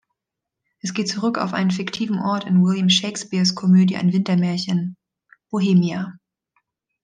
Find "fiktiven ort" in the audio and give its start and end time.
1.69-2.45